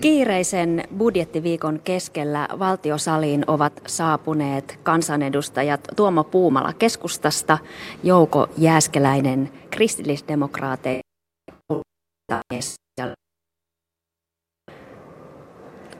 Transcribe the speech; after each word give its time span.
Kiireisen 0.00 0.84
budjettiviikon 0.98 1.80
keskellä 1.84 2.48
valtiosaliin 2.58 3.44
ovat 3.46 3.82
saapuneet 3.86 4.78
kansanedustajat 4.82 5.80
Tuomo 5.96 6.24
Puumala 6.24 6.72
keskustasta, 6.72 7.58
Jouko 8.02 8.48
Jääskeläinen 8.58 9.50
kristillisdemokraateista 9.70 11.06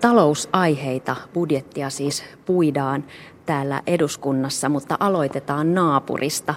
Talousaiheita, 0.01 1.17
budjettia 1.35 1.91
siis 1.91 2.25
puidaan 2.47 3.05
täällä 3.47 3.83
eduskunnassa, 3.87 4.69
mutta 4.69 4.97
aloitetaan 5.01 5.75
naapurista. 5.75 6.55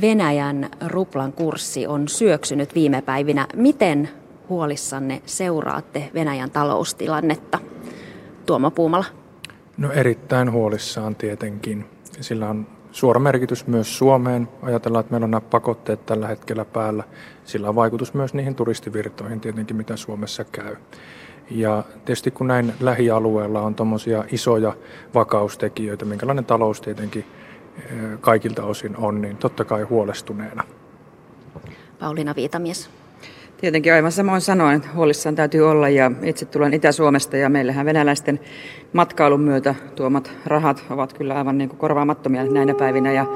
Venäjän 0.00 0.70
ruplan 0.86 1.32
kurssi 1.32 1.86
on 1.86 2.08
syöksynyt 2.08 2.74
viime 2.74 3.02
päivinä. 3.02 3.46
Miten 3.56 4.08
huolissanne 4.48 5.22
seuraatte 5.26 6.10
Venäjän 6.14 6.50
taloustilannetta? 6.50 7.58
Tuomo 8.46 8.70
Puumala. 8.70 9.04
No 9.78 9.92
erittäin 9.92 10.52
huolissaan 10.52 11.16
tietenkin. 11.16 11.84
Sillä 12.20 12.50
on 12.50 12.66
suora 12.92 13.20
merkitys 13.20 13.66
myös 13.66 13.98
Suomeen. 13.98 14.48
Ajatellaan, 14.62 15.00
että 15.00 15.10
meillä 15.10 15.24
on 15.24 15.30
nämä 15.30 15.40
pakotteet 15.40 16.06
tällä 16.06 16.26
hetkellä 16.26 16.64
päällä. 16.64 17.04
Sillä 17.44 17.68
on 17.68 17.74
vaikutus 17.74 18.14
myös 18.14 18.34
niihin 18.34 18.54
turistivirtoihin 18.54 19.40
tietenkin, 19.40 19.76
mitä 19.76 19.96
Suomessa 19.96 20.44
käy. 20.44 20.76
Ja 21.50 21.84
tietysti 22.04 22.30
kun 22.30 22.46
näin 22.46 22.72
lähialueella 22.80 23.62
on 23.62 23.74
tuommoisia 23.74 24.24
isoja 24.32 24.76
vakaustekijöitä, 25.14 26.04
minkälainen 26.04 26.44
talous 26.44 26.80
tietenkin 26.80 27.24
eh, 27.78 28.20
kaikilta 28.20 28.64
osin 28.64 28.96
on, 28.96 29.22
niin 29.22 29.36
totta 29.36 29.64
kai 29.64 29.82
huolestuneena. 29.82 30.64
Pauliina 31.98 32.34
Viitamies. 32.36 32.90
Tietenkin 33.60 33.92
aivan 33.92 34.12
samoin 34.12 34.40
sanoin, 34.40 34.76
että 34.76 34.88
huolissaan 34.94 35.34
täytyy 35.34 35.70
olla 35.70 35.88
ja 35.88 36.10
itse 36.22 36.44
tulen 36.44 36.74
Itä-Suomesta 36.74 37.36
ja 37.36 37.48
meillähän 37.48 37.86
venäläisten 37.86 38.40
matkailun 38.92 39.40
myötä 39.40 39.74
tuomat 39.94 40.32
rahat 40.46 40.84
ovat 40.90 41.12
kyllä 41.12 41.34
aivan 41.34 41.58
niin 41.58 41.68
kuin 41.68 41.78
korvaamattomia 41.78 42.44
näinä 42.44 42.74
päivinä 42.74 43.12
ja, 43.12 43.26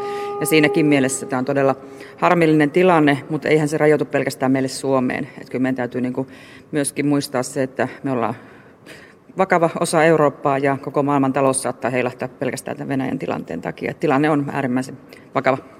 ja 0.40 0.46
siinäkin 0.46 0.86
mielessä 0.86 1.26
tämä 1.26 1.38
on 1.38 1.44
todella 1.44 1.76
harmillinen 2.16 2.70
tilanne, 2.70 3.22
mutta 3.30 3.48
eihän 3.48 3.68
se 3.68 3.78
rajoitu 3.78 4.04
pelkästään 4.04 4.52
meille 4.52 4.68
Suomeen. 4.68 5.24
Että 5.24 5.50
kyllä 5.50 5.62
meidän 5.62 5.76
täytyy 5.76 6.00
niin 6.00 6.12
kuin 6.12 6.28
myöskin 6.72 7.06
muistaa 7.06 7.42
se, 7.42 7.62
että 7.62 7.88
me 8.02 8.12
ollaan 8.12 8.34
vakava 9.38 9.70
osa 9.80 10.04
Eurooppaa 10.04 10.58
ja 10.58 10.76
koko 10.82 11.02
maailman 11.02 11.32
talous 11.32 11.62
saattaa 11.62 11.90
heilahtaa 11.90 12.28
pelkästään 12.28 12.76
tämän 12.76 12.88
Venäjän 12.88 13.18
tilanteen 13.18 13.60
takia. 13.60 13.94
Tilanne 13.94 14.30
on 14.30 14.50
äärimmäisen 14.52 14.98
vakava. 15.34 15.77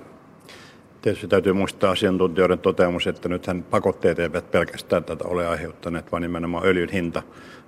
Tietysti 1.02 1.28
täytyy 1.28 1.52
muistaa 1.52 1.91
asiantuntijoiden 1.91 2.58
toteamus, 2.58 3.06
että 3.06 3.28
nythän 3.28 3.62
pakotteet 3.62 4.18
eivät 4.18 4.50
pelkästään 4.50 5.04
tätä 5.04 5.24
ole 5.24 5.46
aiheuttaneet, 5.46 6.12
vaan 6.12 6.22
nimenomaan 6.22 6.66
öljyn 6.66 6.88
hinta, 6.88 7.22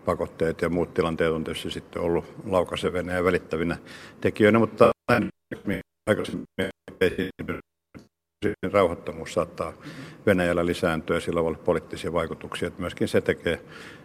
pakotteet 0.05 0.63
ja 0.63 0.69
muut 0.69 0.95
tilanteet 0.95 1.33
on 1.33 1.45
tietysti 1.45 1.71
sitten 1.71 2.03
ollut 2.03 2.25
laukasevina 2.47 3.13
ja 3.13 3.25
välittävinä 3.25 3.77
tekijöinä, 4.21 4.59
mutta 4.59 4.91
aikaisemmin 6.11 6.61
rauhattomuus 8.73 9.33
saattaa 9.33 9.73
Venäjällä 10.27 10.67
lisääntyä 10.67 11.17
ja 11.17 11.21
sillä 11.21 11.43
voi 11.43 11.49
olla 11.49 11.59
poliittisia 11.65 12.13
vaikutuksia. 12.13 12.69
Että 12.69 12.81
myöskin 12.81 13.09
se 13.09 13.21
tekee 13.21 13.61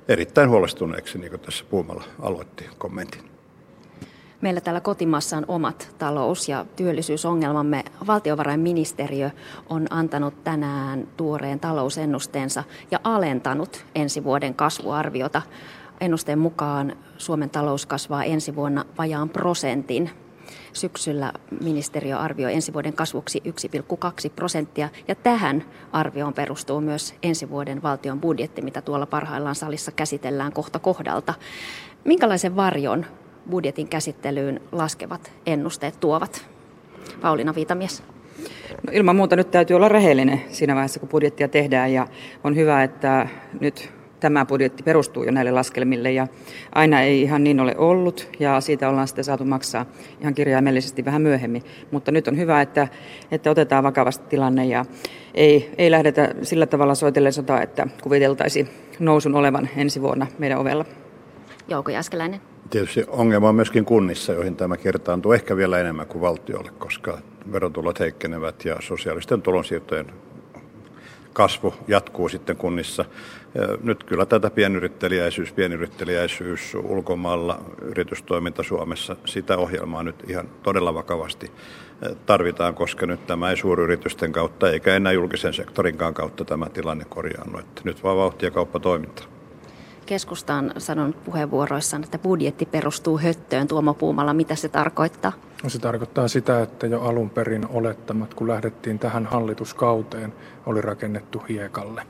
erittäin 0.08 0.50
huolestuneeksi, 0.50 1.18
niin 1.18 1.30
kuin 1.30 1.40
tässä 1.40 1.66
Puumalla 1.70 2.04
aloitti 2.22 2.70
kommentin. 2.78 3.35
Meillä 4.46 4.62
täällä 4.62 4.82
kotimaassa 4.82 5.38
on 5.38 5.46
omat 5.48 5.96
talous- 5.98 6.50
ja 6.50 6.66
työllisyysongelmamme. 6.76 7.84
Valtiovarainministeriö 8.08 9.30
on 9.70 9.88
antanut 9.90 10.44
tänään 10.44 11.08
tuoreen 11.18 11.60
talousennusteensa 11.60 12.64
ja 12.92 13.00
alentanut 13.04 13.86
ensi 13.96 14.24
vuoden 14.24 14.54
kasvuarviota. 14.54 15.42
Ennusteen 16.02 16.40
mukaan 16.40 16.96
Suomen 17.18 17.50
talous 17.50 17.86
kasvaa 17.86 18.24
ensi 18.24 18.56
vuonna 18.56 18.86
vajaan 18.98 19.30
prosentin. 19.30 20.10
Syksyllä 20.74 21.34
ministeriö 21.62 22.18
arvioi 22.18 22.54
ensi 22.54 22.74
vuoden 22.74 22.94
kasvuksi 22.94 23.44
1,2 23.46 24.30
prosenttia 24.36 24.90
ja 25.08 25.16
tähän 25.16 25.64
arvioon 25.92 26.34
perustuu 26.34 26.82
myös 26.82 27.16
ensi 27.24 27.50
vuoden 27.50 27.84
valtion 27.84 28.22
budjetti, 28.22 28.62
mitä 28.62 28.82
tuolla 28.82 29.06
parhaillaan 29.06 29.56
salissa 29.56 29.92
käsitellään 29.92 30.54
kohta 30.54 30.80
kohdalta. 30.80 31.34
Minkälaisen 32.04 32.56
varjon 32.56 33.06
budjetin 33.50 33.88
käsittelyyn 33.88 34.62
laskevat 34.72 35.32
ennusteet 35.46 36.00
tuovat? 36.00 36.46
Pauliina 37.22 37.56
Viitamies. 37.56 38.04
No 38.88 38.94
ilman 38.94 39.16
muuta 39.16 39.36
nyt 39.36 39.52
täytyy 39.52 39.76
olla 39.76 39.90
rehellinen 39.90 40.42
siinä 40.50 40.76
vaiheessa, 40.76 41.00
kun 41.00 41.10
budjettia 41.10 41.48
tehdään 41.48 41.94
ja 41.94 42.08
on 42.44 42.56
hyvä, 42.56 42.84
että 42.84 43.28
nyt 43.60 43.92
tämä 44.20 44.46
budjetti 44.46 44.84
perustuu 44.84 45.24
jo 45.24 45.32
näille 45.32 45.52
laskelmille 45.52 46.12
ja 46.12 46.28
aina 46.76 47.02
ei 47.02 47.22
ihan 47.22 47.44
niin 47.44 47.60
ole 47.60 47.76
ollut 47.78 48.30
ja 48.40 48.62
siitä 48.62 48.90
ollaan 48.90 49.08
sitten 49.08 49.24
saatu 49.24 49.46
maksaa 49.46 49.86
ihan 50.22 50.34
kirjaimellisesti 50.34 51.06
vähän 51.06 51.22
myöhemmin. 51.22 51.64
Mutta 51.92 52.12
nyt 52.12 52.28
on 52.28 52.38
hyvä, 52.38 52.62
että, 52.62 52.88
että 53.32 53.52
otetaan 53.52 53.84
vakavasti 53.84 54.26
tilanne 54.30 54.66
ja 54.66 54.86
ei, 55.34 55.72
ei 55.78 55.92
lähdetä 55.92 56.36
sillä 56.42 56.66
tavalla 56.66 56.96
soitellen 56.96 57.34
sotaa, 57.34 57.62
että 57.62 57.88
kuviteltaisiin 58.02 58.70
nousun 59.00 59.36
olevan 59.36 59.70
ensi 59.78 60.02
vuonna 60.02 60.28
meidän 60.40 60.60
ovella. 60.60 60.86
Jouko 61.68 61.92
Jäskeläinen. 61.92 62.55
Tietysti 62.70 63.06
ongelma 63.08 63.50
on 63.50 63.56
myöskin 63.56 63.86
kunnissa, 63.86 64.34
joihin 64.34 64.56
tämä 64.56 64.78
kertaantuu 64.78 65.32
ehkä 65.34 65.58
vielä 65.58 65.80
enemmän 65.80 66.08
kuin 66.08 66.22
valtiolle, 66.22 66.72
koska 66.78 67.18
verotulot 67.52 68.00
heikkenevät 68.00 68.66
ja 68.66 68.76
sosiaalisten 68.80 69.42
tulonsiirtojen 69.42 70.06
kasvu 71.34 71.74
jatkuu 71.88 72.30
sitten 72.30 72.58
kunnissa. 72.58 73.06
Nyt 73.84 74.04
kyllä 74.04 74.26
tätä 74.26 74.50
pienyrittelijäisyys, 74.50 75.54
pienyrittelijäisyys 75.54 76.76
ulkomailla, 76.84 77.60
yritystoiminta 77.82 78.64
Suomessa, 78.64 79.16
sitä 79.26 79.58
ohjelmaa 79.58 80.04
nyt 80.04 80.24
ihan 80.28 80.50
todella 80.64 80.94
vakavasti 80.94 81.52
tarvitaan, 82.26 82.76
koska 82.76 83.06
nyt 83.06 83.28
tämä 83.28 83.50
ei 83.50 83.58
suuryritysten 83.58 84.32
kautta 84.32 84.72
eikä 84.72 84.96
enää 84.96 85.12
julkisen 85.12 85.54
sektorinkaan 85.54 86.14
kautta 86.14 86.46
tämä 86.46 86.70
tilanne 86.70 87.06
korjaannu. 87.10 87.60
Että 87.60 87.82
nyt 87.84 88.04
vaan 88.04 88.18
vauhtia 88.18 88.52
kauppatoimintaa. 88.52 89.35
Keskusta 90.06 90.56
on 90.56 90.72
sanonut 90.78 91.24
puheenvuoroissaan, 91.24 92.04
että 92.04 92.18
budjetti 92.18 92.66
perustuu 92.66 93.18
höttöön. 93.18 93.68
Tuomo 93.68 93.94
Puumalla, 93.94 94.34
mitä 94.34 94.56
se 94.56 94.70
tarkoittaa? 94.70 95.34
No 95.64 95.70
se 95.70 95.80
tarkoittaa 95.80 96.28
sitä, 96.28 96.62
että 96.62 96.88
jo 96.88 97.02
alun 97.02 97.30
perin 97.30 97.68
olettamat, 97.70 98.34
kun 98.34 98.48
lähdettiin 98.48 99.00
tähän 99.00 99.26
hallituskauteen, 99.26 100.34
oli 100.66 100.82
rakennettu 100.82 101.44
hiekalle. 101.50 102.04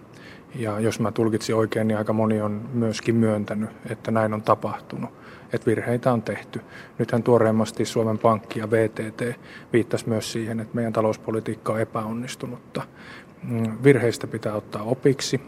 Ja 0.56 0.80
jos 0.80 1.00
mä 1.00 1.12
tulkitsin 1.12 1.56
oikein, 1.56 1.88
niin 1.88 1.98
aika 1.98 2.14
moni 2.14 2.42
on 2.42 2.70
myöskin 2.74 3.16
myöntänyt, 3.16 3.70
että 3.90 4.12
näin 4.12 4.34
on 4.34 4.42
tapahtunut, 4.42 5.10
että 5.54 5.66
virheitä 5.66 6.14
on 6.14 6.22
tehty. 6.22 6.62
Nythän 7.00 7.24
tuoreemmasti 7.24 7.86
Suomen 7.86 8.18
Pankki 8.18 8.60
ja 8.60 8.72
VTT 8.72 9.40
viittasi 9.74 10.10
myös 10.10 10.32
siihen, 10.32 10.60
että 10.60 10.76
meidän 10.76 10.94
talouspolitiikka 10.94 11.74
on 11.74 11.80
epäonnistunutta. 11.80 12.82
Mm, 13.44 13.78
virheistä 13.84 14.28
pitää 14.28 14.54
ottaa 14.54 14.84
opiksi 14.84 15.42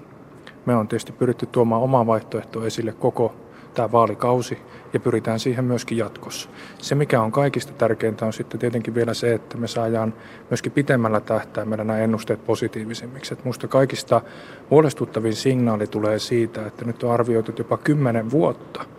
me 0.67 0.75
on 0.75 0.88
tietysti 0.88 1.11
pyritty 1.11 1.45
tuomaan 1.45 1.81
omaa 1.81 2.07
vaihtoehtoa 2.07 2.66
esille 2.66 2.94
koko 2.94 3.35
tämä 3.73 3.91
vaalikausi 3.91 4.57
ja 4.94 5.00
pyritään 5.00 5.39
siihen 5.39 5.66
myöskin 5.66 5.97
jatkossa. 5.97 6.50
Se, 6.78 6.95
mikä 6.95 7.22
on 7.22 7.31
kaikista 7.31 7.73
tärkeintä, 7.73 8.25
on 8.25 8.33
sitten 8.33 8.59
tietenkin 8.59 8.95
vielä 8.95 9.13
se, 9.13 9.33
että 9.33 9.57
me 9.57 9.67
saadaan 9.67 10.13
myöskin 10.50 10.72
pitemmällä 10.72 11.19
tähtäimellä 11.19 11.83
nämä 11.83 12.00
ennusteet 12.00 12.45
positiivisemmiksi. 12.45 13.33
Että 13.33 13.44
minusta 13.44 13.67
kaikista 13.67 14.22
huolestuttavin 14.69 15.35
signaali 15.35 15.88
tulee 15.88 16.19
siitä, 16.19 16.66
että 16.66 16.85
nyt 16.85 17.03
on 17.03 17.11
arvioitu 17.11 17.51
jopa 17.57 17.77
kymmenen 17.77 18.31
vuotta– 18.31 18.85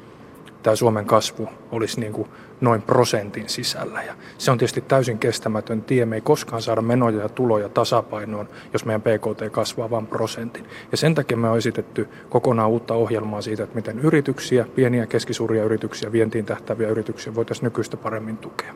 tämä 0.68 0.76
Suomen 0.76 1.04
kasvu 1.04 1.48
olisi 1.72 2.00
niin 2.00 2.12
kuin 2.12 2.28
noin 2.60 2.82
prosentin 2.82 3.48
sisällä. 3.48 4.02
Ja 4.02 4.14
se 4.38 4.50
on 4.50 4.58
tietysti 4.58 4.80
täysin 4.80 5.18
kestämätön 5.18 5.82
tie. 5.82 6.06
Me 6.06 6.16
ei 6.16 6.20
koskaan 6.20 6.62
saada 6.62 6.82
menoja 6.82 7.22
ja 7.22 7.28
tuloja 7.28 7.68
tasapainoon, 7.68 8.48
jos 8.72 8.84
meidän 8.84 9.02
PKT 9.02 9.52
kasvaa 9.52 9.90
vain 9.90 10.06
prosentin. 10.06 10.66
Ja 10.90 10.96
sen 10.96 11.14
takia 11.14 11.36
me 11.36 11.48
on 11.48 11.58
esitetty 11.58 12.08
kokonaan 12.28 12.70
uutta 12.70 12.94
ohjelmaa 12.94 13.42
siitä, 13.42 13.62
että 13.62 13.74
miten 13.74 13.98
yrityksiä, 13.98 14.66
pieniä 14.74 15.02
ja 15.02 15.06
keskisuuria 15.06 15.64
yrityksiä, 15.64 16.12
vientiin 16.12 16.44
tähtäviä 16.44 16.88
yrityksiä 16.88 17.34
voitaisiin 17.34 17.64
nykyistä 17.64 17.96
paremmin 17.96 18.36
tukea. 18.36 18.74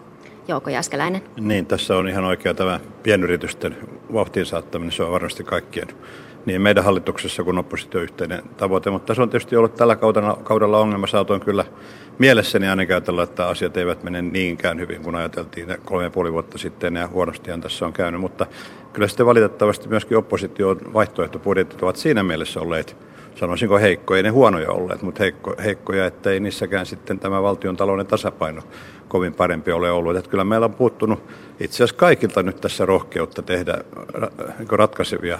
Jouko 0.49 0.71
Jäskeläinen. 0.71 1.23
Niin, 1.41 1.67
tässä 1.67 1.97
on 1.97 2.09
ihan 2.09 2.25
oikea 2.25 2.55
tämä 2.55 2.81
pienyritysten 3.03 3.77
vauhtiin 4.13 4.47
saattaminen. 4.47 4.93
Se 4.93 5.03
on 5.03 5.13
varmasti 5.13 5.45
kaikkien 5.45 5.89
niin 6.47 6.63
meidän 6.63 6.85
hallituksessa 6.85 7.45
kuin 7.45 7.59
oppositio 7.59 8.01
yhteinen 8.01 8.43
tavoite. 8.57 8.91
Mutta 8.91 9.15
se 9.15 9.23
on 9.23 9.31
tietysti 9.31 9.57
ollut 9.57 9.75
tällä 9.75 9.97
kaudella, 10.45 10.79
ongelma. 10.79 11.07
Saatoin 11.07 11.41
kyllä 11.41 11.65
mielessäni 12.19 12.69
aina 12.69 12.81
ajatella, 12.81 13.23
että 13.23 13.49
asiat 13.49 13.77
eivät 13.77 14.03
mene 14.03 14.23
niinkään 14.23 14.81
hyvin 14.81 15.03
kuin 15.03 15.17
ajateltiin 15.17 15.77
kolme 15.85 16.05
ja 16.05 16.11
puoli 16.11 16.33
vuotta 16.33 16.59
sitten 16.59 16.97
ja 16.97 17.09
huonostihan 17.09 17.61
tässä 17.61 17.87
on 17.87 17.93
käynyt. 17.93 18.21
Mutta 18.21 18.47
kyllä 18.93 19.09
sitten 19.09 19.27
valitettavasti 19.27 19.89
myöskin 19.89 20.19
opposition 20.19 20.81
vaihtoehtobudjetit 20.95 21.83
ovat 21.83 21.97
siinä 21.97 22.23
mielessä 22.23 22.61
olleet 22.61 22.97
sanoisinko 23.35 23.79
heikkoja, 23.79 24.17
ei 24.17 24.23
ne 24.23 24.29
huonoja 24.29 24.71
olleet, 24.71 25.03
mutta 25.03 25.23
heikko, 25.23 25.55
heikkoja, 25.65 26.07
että 26.07 26.31
ei 26.31 26.41
niissäkään 26.41 26.87
sitten 26.87 27.19
tämä 27.19 27.43
valtion 27.43 27.77
talouden 27.77 28.07
tasapaino 28.07 28.63
kovin 29.09 29.35
parempi 29.35 29.73
ole 29.73 29.91
ollut. 29.91 30.17
Että 30.17 30.31
kyllä 30.31 30.45
meillä 30.45 30.65
on 30.65 30.75
puuttunut 30.75 31.23
itse 31.61 31.77
asiassa 31.77 31.97
kaikilta 31.97 32.43
nyt 32.43 32.61
tässä 32.61 32.87
rohkeutta 32.87 33.43
tehdä 33.43 33.79
ratkaisevia 34.69 35.39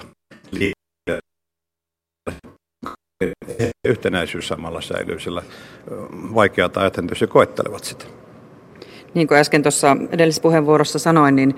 yhtenäisyys 3.87 4.47
samalla 4.47 4.81
säilyy, 4.81 5.19
sillä 5.19 5.41
vaikeat 6.35 6.77
ajat 6.77 6.93
tietysti 6.93 7.27
koettelevat 7.27 7.83
sitä. 7.83 8.05
Niin 9.13 9.27
kuin 9.27 9.37
äsken 9.37 9.61
tuossa 9.61 9.97
edellisessä 10.11 10.41
puheenvuorossa 10.41 10.99
sanoin, 10.99 11.35
niin, 11.35 11.55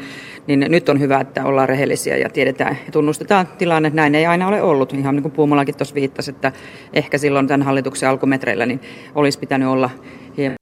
niin 0.47 0.65
nyt 0.69 0.89
on 0.89 0.99
hyvä, 0.99 1.19
että 1.19 1.45
ollaan 1.45 1.69
rehellisiä 1.69 2.17
ja 2.17 2.29
tiedetään 2.29 2.77
ja 2.85 2.91
tunnustetaan 2.91 3.47
tilanne. 3.57 3.91
Näin 3.93 4.15
ei 4.15 4.25
aina 4.25 4.47
ole 4.47 4.61
ollut. 4.61 4.93
Ihan 4.93 5.15
niin 5.15 5.23
kuin 5.23 5.31
Puumolakin 5.31 5.77
tuossa 5.77 5.95
viittasi, 5.95 6.31
että 6.31 6.51
ehkä 6.93 7.17
silloin 7.17 7.47
tämän 7.47 7.61
hallituksen 7.61 8.09
alkumetreillä 8.09 8.65
niin 8.65 8.81
olisi 9.15 9.39
pitänyt 9.39 9.67
olla 9.67 9.89
hieman 10.37 10.57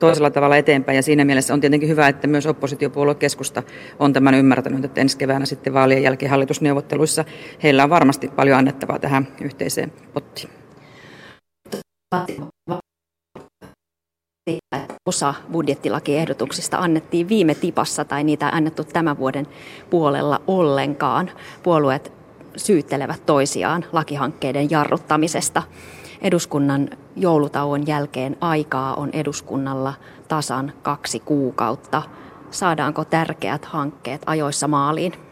toisella 0.00 0.30
tavalla 0.30 0.56
eteenpäin. 0.56 0.96
Ja 0.96 1.02
siinä 1.02 1.24
mielessä 1.24 1.54
on 1.54 1.60
tietenkin 1.60 1.88
hyvä, 1.88 2.08
että 2.08 2.26
myös 2.26 2.46
oppositiopuolue 2.46 3.14
keskusta 3.14 3.62
on 3.98 4.12
tämän 4.12 4.34
ymmärtänyt, 4.34 4.84
että 4.84 5.00
ensi 5.00 5.18
keväänä 5.18 5.46
sitten 5.46 5.74
vaalien 5.74 6.02
jälkeen 6.02 6.30
hallitusneuvotteluissa 6.30 7.24
heillä 7.62 7.84
on 7.84 7.90
varmasti 7.90 8.28
paljon 8.28 8.58
annettavaa 8.58 8.98
tähän 8.98 9.28
yhteiseen 9.40 9.92
pottiin 10.14 10.50
osa 15.06 15.34
budjettilakiehdotuksista 15.52 16.78
annettiin 16.78 17.28
viime 17.28 17.54
tipassa 17.54 18.04
tai 18.04 18.24
niitä 18.24 18.46
ei 18.46 18.52
annettu 18.54 18.84
tämän 18.84 19.18
vuoden 19.18 19.46
puolella 19.90 20.40
ollenkaan. 20.46 21.30
Puolueet 21.62 22.12
syyttelevät 22.56 23.26
toisiaan 23.26 23.84
lakihankkeiden 23.92 24.70
jarruttamisesta. 24.70 25.62
Eduskunnan 26.22 26.88
joulutauon 27.16 27.86
jälkeen 27.86 28.36
aikaa 28.40 28.94
on 28.94 29.10
eduskunnalla 29.12 29.94
tasan 30.28 30.72
kaksi 30.82 31.20
kuukautta. 31.20 32.02
Saadaanko 32.50 33.04
tärkeät 33.04 33.64
hankkeet 33.64 34.22
ajoissa 34.26 34.68
maaliin? 34.68 35.29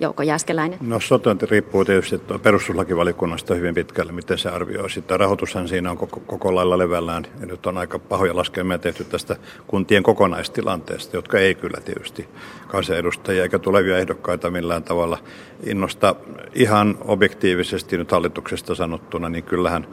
Jouko 0.00 0.22
Jääskeläinen? 0.22 0.78
No 0.82 1.00
sotointi 1.00 1.46
riippuu 1.46 1.84
tietysti 1.84 2.20
perustuslakivalikunnasta 2.42 3.54
hyvin 3.54 3.74
pitkälle, 3.74 4.12
miten 4.12 4.38
se 4.38 4.48
arvioi. 4.48 4.90
Sitten 4.90 5.20
rahoitushan 5.20 5.68
siinä 5.68 5.90
on 5.90 5.96
koko, 5.96 6.20
koko 6.20 6.54
lailla 6.54 6.78
levällään. 6.78 7.26
Ja 7.40 7.46
nyt 7.46 7.66
on 7.66 7.78
aika 7.78 7.98
pahoja 7.98 8.36
laskelmia 8.36 8.78
tehty 8.78 9.04
tästä 9.04 9.36
kuntien 9.66 10.02
kokonaistilanteesta, 10.02 11.16
jotka 11.16 11.38
ei 11.38 11.54
kyllä 11.54 11.80
tietysti 11.84 12.28
kansanedustajia 12.68 13.42
eikä 13.42 13.58
tulevia 13.58 13.98
ehdokkaita 13.98 14.50
millään 14.50 14.82
tavalla 14.82 15.18
innosta. 15.66 16.16
Ihan 16.54 16.98
objektiivisesti 17.00 17.96
nyt 17.96 18.12
hallituksesta 18.12 18.74
sanottuna, 18.74 19.28
niin 19.28 19.44
kyllähän 19.44 19.86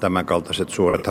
tämän 0.00 0.26
kaltaiset 0.26 0.68
suuret 0.68 1.08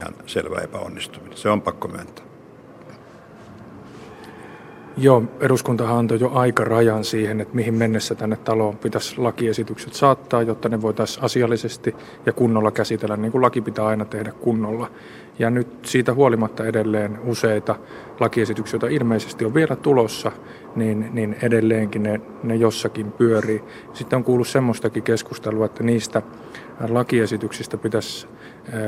ihan 0.00 0.14
selvä 0.26 0.60
epäonnistuminen. 0.60 1.38
Se 1.38 1.48
on 1.48 1.62
pakko 1.62 1.88
myöntää. 1.88 2.35
Joo, 4.98 5.22
eduskuntahan 5.40 5.98
antoi 5.98 6.20
jo 6.20 6.30
aikarajan 6.34 7.04
siihen, 7.04 7.40
että 7.40 7.54
mihin 7.54 7.74
mennessä 7.74 8.14
tänne 8.14 8.36
taloon 8.36 8.76
pitäisi 8.76 9.18
lakiesitykset 9.18 9.94
saattaa, 9.94 10.42
jotta 10.42 10.68
ne 10.68 10.82
voitaisiin 10.82 11.24
asiallisesti 11.24 11.96
ja 12.26 12.32
kunnolla 12.32 12.70
käsitellä, 12.70 13.16
niin 13.16 13.32
kuin 13.32 13.42
laki 13.42 13.60
pitää 13.60 13.86
aina 13.86 14.04
tehdä 14.04 14.32
kunnolla. 14.32 14.90
Ja 15.38 15.50
nyt 15.50 15.68
siitä 15.82 16.14
huolimatta 16.14 16.66
edelleen 16.66 17.18
useita 17.24 17.76
lakiesityksiä, 18.20 18.74
joita 18.74 18.94
ilmeisesti 18.96 19.44
on 19.44 19.54
vielä 19.54 19.76
tulossa, 19.76 20.32
niin, 20.76 21.08
niin 21.12 21.36
edelleenkin 21.42 22.02
ne, 22.02 22.20
ne 22.42 22.54
jossakin 22.54 23.12
pyörii. 23.12 23.62
Sitten 23.92 24.16
on 24.16 24.24
kuullut 24.24 24.48
semmoistakin 24.48 25.02
keskustelua, 25.02 25.66
että 25.66 25.82
niistä 25.82 26.22
lakiesityksistä 26.88 27.76
pitäisi 27.76 28.28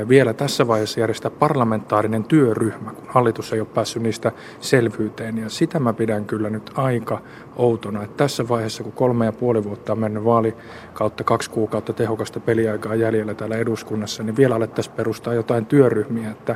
vielä 0.09 0.33
tässä 0.33 0.67
vaiheessa 0.67 0.99
järjestää 0.99 1.31
parlamentaarinen 1.31 2.23
työryhmä, 2.23 2.91
kun 2.91 3.03
hallitus 3.07 3.53
ei 3.53 3.59
ole 3.59 3.67
päässyt 3.73 4.03
niistä 4.03 4.31
selvyyteen. 4.59 5.37
Ja 5.37 5.49
sitä 5.49 5.79
mä 5.79 5.93
pidän 5.93 6.25
kyllä 6.25 6.49
nyt 6.49 6.71
aika 6.75 7.21
outona, 7.55 8.03
että 8.03 8.17
tässä 8.17 8.47
vaiheessa, 8.47 8.83
kun 8.83 8.91
kolme 8.91 9.25
ja 9.25 9.31
puoli 9.31 9.63
vuotta 9.63 9.91
on 9.91 9.99
mennyt 9.99 10.25
vaali 10.25 10.55
kautta 10.93 11.23
kaksi 11.23 11.49
kuukautta 11.49 11.93
tehokasta 11.93 12.39
peliaikaa 12.39 12.95
jäljellä 12.95 13.33
täällä 13.33 13.57
eduskunnassa, 13.57 14.23
niin 14.23 14.37
vielä 14.37 14.55
alettaisiin 14.55 14.95
perustaa 14.95 15.33
jotain 15.33 15.65
työryhmiä, 15.65 16.31
että 16.31 16.55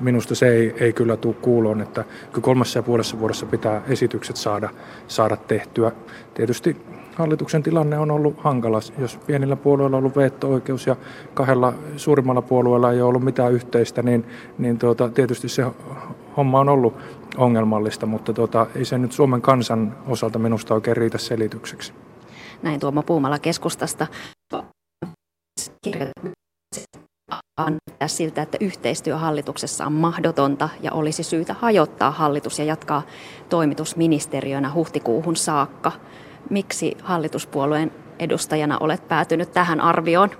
minusta 0.00 0.34
se 0.34 0.48
ei, 0.48 0.74
ei 0.80 0.92
kyllä 0.92 1.16
tule 1.16 1.34
kuuloon, 1.34 1.80
että 1.80 2.04
kyllä 2.32 2.44
kolmessa 2.44 2.78
ja 2.78 2.82
puolessa 2.82 3.18
vuodessa 3.18 3.46
pitää 3.46 3.82
esitykset 3.88 4.36
saada, 4.36 4.68
saada 5.08 5.36
tehtyä. 5.36 5.92
Tietysti 6.34 6.76
hallituksen 7.14 7.62
tilanne 7.62 7.98
on 7.98 8.10
ollut 8.10 8.34
hankala. 8.38 8.80
Jos 8.98 9.16
pienillä 9.26 9.56
puolueilla 9.56 9.96
on 9.96 10.02
ollut 10.02 10.16
veto-oikeus 10.16 10.86
ja 10.86 10.96
kahdella 11.34 11.74
suurimmalla 11.96 12.42
puolueella 12.42 12.92
ei 12.92 13.00
ole 13.00 13.08
ollut 13.08 13.24
mitään 13.24 13.52
yhteistä, 13.52 14.02
niin, 14.02 14.26
niin 14.58 14.78
tuota, 14.78 15.08
tietysti 15.08 15.48
se 15.48 15.66
homma 16.36 16.60
on 16.60 16.68
ollut 16.68 16.94
ongelmallista, 17.36 18.06
mutta 18.06 18.32
tuota, 18.32 18.66
ei 18.74 18.84
se 18.84 18.98
nyt 18.98 19.12
Suomen 19.12 19.42
kansan 19.42 19.96
osalta 20.06 20.38
minusta 20.38 20.74
oikein 20.74 20.96
riitä 20.96 21.18
selitykseksi. 21.18 21.92
Näin 22.62 22.80
Tuomo 22.80 23.02
Puumala 23.02 23.38
keskustasta 23.38 24.06
näyttää 28.02 28.08
siltä, 28.08 28.42
että 28.42 28.58
yhteistyö 28.60 29.16
hallituksessa 29.16 29.86
on 29.86 29.92
mahdotonta 29.92 30.68
ja 30.82 30.92
olisi 30.92 31.22
syytä 31.22 31.54
hajottaa 31.54 32.10
hallitus 32.10 32.58
ja 32.58 32.64
jatkaa 32.64 33.02
toimitusministeriönä 33.48 34.72
huhtikuuhun 34.72 35.36
saakka. 35.36 35.92
Miksi 36.50 36.96
hallituspuolueen 37.02 37.92
edustajana 38.18 38.78
olet 38.80 39.08
päätynyt 39.08 39.52
tähän 39.52 39.80
arvioon? 39.80 40.30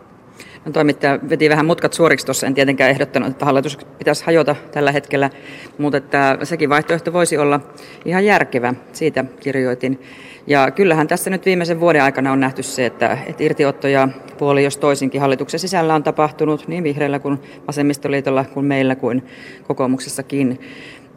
No, 0.64 0.72
toimittaja 0.72 1.19
veti 1.28 1.50
vähän 1.50 1.66
mutkat 1.66 1.93
suoriksi 1.93 2.26
tuossa, 2.26 2.46
en 2.46 2.54
tietenkään 2.54 2.90
ehdottanut, 2.90 3.31
että 3.31 3.44
hallitus 3.44 3.78
pitäisi 3.99 4.25
hajota 4.26 4.56
tällä 4.72 4.93
hetkellä, 4.93 5.31
mutta 5.78 5.99
että 5.99 6.38
sekin 6.43 6.69
vaihtoehto 6.69 7.12
voisi 7.12 7.38
olla 7.38 7.60
ihan 8.04 8.25
järkevä, 8.25 8.75
siitä 8.93 9.25
kirjoitin. 9.40 10.00
Ja 10.46 10.70
kyllähän 10.70 11.08
tässä 11.08 11.31
nyt 11.31 11.46
viimeisen 11.46 11.81
vuoden 11.81 12.02
aikana 12.02 12.32
on 12.32 12.40
nähty 12.40 12.62
se, 12.62 12.87
että, 12.87 13.19
että 13.26 13.44
irtiottoja 13.44 14.08
puoli 14.38 14.64
jos 14.64 14.76
toisinkin 14.76 15.20
hallituksen 15.20 15.60
sisällä 15.60 15.94
on 15.94 16.02
tapahtunut 16.02 16.69
niin 16.69 16.84
vihreillä 16.84 17.19
kuin 17.19 17.38
vasemmistoliitolla 17.66 18.44
kuin 18.44 18.66
meillä 18.66 18.96
kuin 18.96 19.22
kokoomuksessakin. 19.66 20.60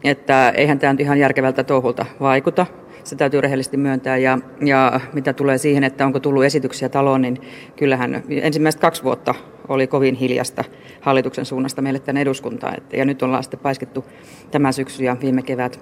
Että 0.04 0.50
eihän 0.50 0.78
tämä 0.78 0.92
nyt 0.92 1.00
ihan 1.00 1.18
järkevältä 1.18 1.64
touhulta 1.64 2.06
vaikuta. 2.20 2.66
Se 3.06 3.16
täytyy 3.16 3.40
rehellisesti 3.40 3.76
myöntää. 3.76 4.16
Ja, 4.16 4.38
ja 4.60 5.00
mitä 5.12 5.32
tulee 5.32 5.58
siihen, 5.58 5.84
että 5.84 6.06
onko 6.06 6.20
tullut 6.20 6.44
esityksiä 6.44 6.88
taloon, 6.88 7.22
niin 7.22 7.38
kyllähän 7.76 8.22
ensimmäiset 8.28 8.80
kaksi 8.80 9.02
vuotta 9.02 9.34
oli 9.68 9.86
kovin 9.86 10.14
hiljasta 10.14 10.64
hallituksen 11.00 11.44
suunnasta 11.44 11.82
meille 11.82 12.00
tänne 12.00 12.20
eduskuntaan. 12.20 12.76
Ja 12.92 13.04
nyt 13.04 13.22
ollaan 13.22 13.42
sitten 13.42 13.60
paiskettu 13.60 14.04
tämä 14.50 14.72
syksy 14.72 15.04
ja 15.04 15.16
viime 15.20 15.42
kevät 15.42 15.80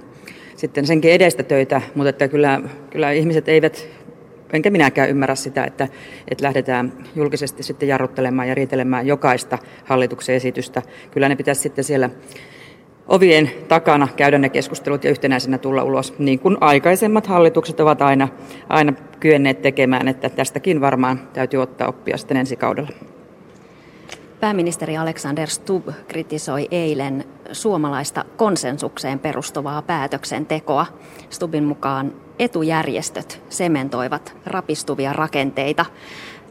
sitten 0.56 0.86
senkin 0.86 1.12
edestä 1.12 1.42
töitä, 1.42 1.82
mutta 1.94 2.08
että 2.08 2.28
kyllä, 2.28 2.60
kyllä 2.90 3.12
ihmiset 3.12 3.48
eivät, 3.48 3.88
enkä 4.52 4.70
minäkään 4.70 5.10
ymmärrä 5.10 5.34
sitä, 5.34 5.64
että, 5.64 5.88
että 6.28 6.44
lähdetään 6.44 6.92
julkisesti 7.16 7.62
sitten 7.62 7.88
jarruttelemaan 7.88 8.48
ja 8.48 8.54
riitelemään 8.54 9.06
jokaista 9.06 9.58
hallituksen 9.84 10.34
esitystä. 10.34 10.82
Kyllä 11.10 11.28
ne 11.28 11.36
pitäisi 11.36 11.60
sitten 11.60 11.84
siellä 11.84 12.10
ovien 13.08 13.50
takana 13.68 14.08
käydä 14.16 14.38
ne 14.38 14.48
keskustelut 14.48 15.04
ja 15.04 15.10
yhtenäisenä 15.10 15.58
tulla 15.58 15.84
ulos, 15.84 16.18
niin 16.18 16.38
kuin 16.38 16.56
aikaisemmat 16.60 17.26
hallitukset 17.26 17.80
ovat 17.80 18.02
aina, 18.02 18.28
aina 18.68 18.92
kyenneet 19.20 19.62
tekemään, 19.62 20.08
että 20.08 20.28
tästäkin 20.28 20.80
varmaan 20.80 21.20
täytyy 21.32 21.62
ottaa 21.62 21.88
oppia 21.88 22.16
sitten 22.16 22.36
ensi 22.36 22.56
kaudella. 22.56 22.90
Pääministeri 24.40 24.96
Alexander 24.96 25.48
Stubb 25.48 25.88
kritisoi 26.08 26.68
eilen 26.70 27.24
suomalaista 27.52 28.24
konsensukseen 28.36 29.18
perustuvaa 29.18 29.82
päätöksentekoa. 29.82 30.86
Stubbin 31.30 31.64
mukaan 31.64 32.12
etujärjestöt 32.38 33.42
sementoivat 33.48 34.36
rapistuvia 34.46 35.12
rakenteita. 35.12 35.86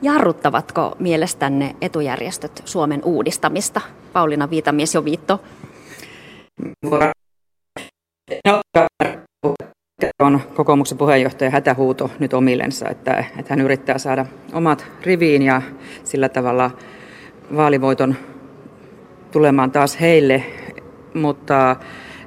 Jarruttavatko 0.01 0.95
mielestänne 0.99 1.75
etujärjestöt 1.81 2.61
Suomen 2.65 3.01
uudistamista? 3.03 3.81
Pauliina 4.13 4.49
Viitamies 4.49 4.95
jo 4.95 5.05
viitto. 5.05 5.39
On 10.19 10.41
kokoomuksen 10.55 10.97
puheenjohtaja 10.97 11.49
hätähuuto 11.49 12.11
nyt 12.19 12.33
omillensa, 12.33 12.89
että, 12.89 13.25
että 13.39 13.53
hän 13.53 13.61
yrittää 13.61 13.97
saada 13.97 14.25
omat 14.53 14.85
riviin 15.01 15.41
ja 15.41 15.61
sillä 16.03 16.29
tavalla 16.29 16.71
vaalivoiton 17.55 18.15
tulemaan 19.31 19.71
taas 19.71 19.99
heille, 19.99 20.43
mutta 21.13 21.75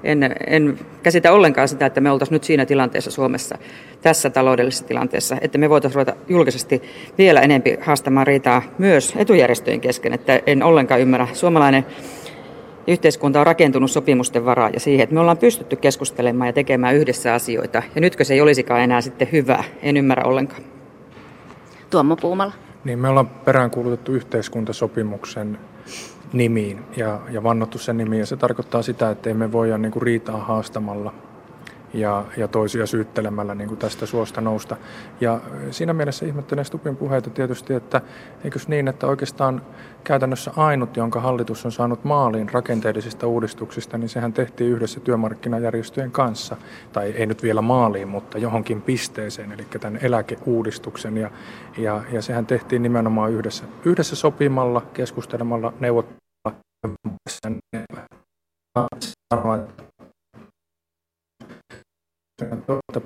en, 0.04 0.34
en 0.46 0.78
käsitä 1.02 1.32
ollenkaan 1.32 1.68
sitä, 1.68 1.86
että 1.86 2.00
me 2.00 2.10
oltaisiin 2.10 2.34
nyt 2.34 2.44
siinä 2.44 2.66
tilanteessa 2.66 3.10
Suomessa, 3.10 3.58
tässä 4.02 4.30
taloudellisessa 4.30 4.86
tilanteessa, 4.86 5.36
että 5.40 5.58
me 5.58 5.70
voitaisiin 5.70 5.94
ruveta 5.94 6.16
julkisesti 6.28 6.82
vielä 7.18 7.40
enempi 7.40 7.78
haastamaan 7.80 8.26
riitaa 8.26 8.62
myös 8.78 9.14
etujärjestöjen 9.16 9.80
kesken, 9.80 10.12
että 10.12 10.40
en 10.46 10.62
ollenkaan 10.62 11.00
ymmärrä. 11.00 11.28
Suomalainen 11.32 11.86
yhteiskunta 12.86 13.40
on 13.40 13.46
rakentunut 13.46 13.90
sopimusten 13.90 14.44
varaan 14.44 14.72
ja 14.72 14.80
siihen, 14.80 15.04
että 15.04 15.14
me 15.14 15.20
ollaan 15.20 15.38
pystytty 15.38 15.76
keskustelemaan 15.76 16.48
ja 16.48 16.52
tekemään 16.52 16.96
yhdessä 16.96 17.34
asioita. 17.34 17.82
Ja 17.94 18.00
nytkö 18.00 18.24
se 18.24 18.34
ei 18.34 18.40
olisikaan 18.40 18.80
enää 18.80 19.00
sitten 19.00 19.28
hyvä, 19.32 19.64
en 19.82 19.96
ymmärrä 19.96 20.24
ollenkaan. 20.24 20.62
Tuomo 21.90 22.16
Puumala. 22.16 22.52
Niin, 22.84 22.98
me 22.98 23.08
ollaan 23.08 23.28
peräänkuulutettu 23.28 24.12
yhteiskuntasopimuksen 24.12 25.58
nimiin 26.32 26.78
ja, 26.96 27.20
ja 27.30 27.42
vannottu 27.42 27.78
sen 27.78 27.96
nimiin. 27.96 28.20
Ja 28.20 28.26
se 28.26 28.36
tarkoittaa 28.36 28.82
sitä, 28.82 29.10
että 29.10 29.30
emme 29.30 29.52
voi 29.52 29.78
niin 29.78 29.92
kuin 29.92 30.02
riitaa 30.02 30.38
haastamalla 30.38 31.14
ja, 31.96 32.24
ja 32.36 32.48
toisia 32.48 32.86
syyttelemällä 32.86 33.54
niin 33.54 33.68
kuin 33.68 33.78
tästä 33.78 34.06
suosta 34.06 34.40
nousta. 34.40 34.76
Ja 35.20 35.40
siinä 35.70 35.92
mielessä 35.92 36.26
ihmettelen 36.26 36.64
Stupin 36.64 36.96
puheita 36.96 37.30
tietysti, 37.30 37.74
että 37.74 38.00
eikös 38.44 38.68
niin, 38.68 38.88
että 38.88 39.06
oikeastaan 39.06 39.62
käytännössä 40.04 40.50
ainut, 40.56 40.96
jonka 40.96 41.20
hallitus 41.20 41.64
on 41.64 41.72
saanut 41.72 42.04
maaliin 42.04 42.52
rakenteellisista 42.52 43.26
uudistuksista, 43.26 43.98
niin 43.98 44.08
sehän 44.08 44.32
tehtiin 44.32 44.70
yhdessä 44.70 45.00
työmarkkinajärjestöjen 45.00 46.10
kanssa. 46.10 46.56
Tai 46.92 47.10
ei 47.10 47.26
nyt 47.26 47.42
vielä 47.42 47.62
maaliin, 47.62 48.08
mutta 48.08 48.38
johonkin 48.38 48.82
pisteeseen, 48.82 49.52
eli 49.52 49.66
tämän 49.80 49.98
eläkeuudistuksen. 50.02 51.16
Ja, 51.16 51.30
ja, 51.78 52.02
ja 52.12 52.22
sehän 52.22 52.46
tehtiin 52.46 52.82
nimenomaan 52.82 53.32
yhdessä, 53.32 53.64
yhdessä 53.84 54.16
sopimalla, 54.16 54.82
keskustelemalla, 54.94 55.72
neuvottelemalla. 55.80 56.26